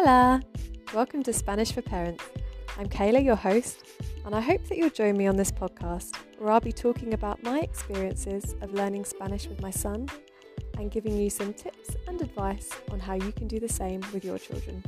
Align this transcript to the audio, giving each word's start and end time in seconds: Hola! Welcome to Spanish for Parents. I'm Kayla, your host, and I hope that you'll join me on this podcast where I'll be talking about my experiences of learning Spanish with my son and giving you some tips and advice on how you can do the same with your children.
Hola! 0.00 0.40
Welcome 0.94 1.24
to 1.24 1.32
Spanish 1.32 1.72
for 1.72 1.82
Parents. 1.82 2.22
I'm 2.78 2.88
Kayla, 2.88 3.24
your 3.24 3.34
host, 3.34 3.82
and 4.24 4.32
I 4.32 4.40
hope 4.40 4.64
that 4.68 4.78
you'll 4.78 4.90
join 4.90 5.16
me 5.16 5.26
on 5.26 5.34
this 5.34 5.50
podcast 5.50 6.14
where 6.38 6.52
I'll 6.52 6.60
be 6.60 6.70
talking 6.70 7.14
about 7.14 7.42
my 7.42 7.58
experiences 7.58 8.54
of 8.60 8.72
learning 8.72 9.06
Spanish 9.06 9.48
with 9.48 9.60
my 9.60 9.72
son 9.72 10.08
and 10.78 10.92
giving 10.92 11.16
you 11.16 11.28
some 11.30 11.52
tips 11.52 11.96
and 12.06 12.22
advice 12.22 12.70
on 12.92 13.00
how 13.00 13.14
you 13.14 13.32
can 13.32 13.48
do 13.48 13.58
the 13.58 13.68
same 13.68 14.00
with 14.12 14.24
your 14.24 14.38
children. 14.38 14.84